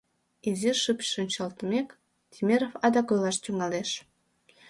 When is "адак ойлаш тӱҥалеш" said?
2.85-3.89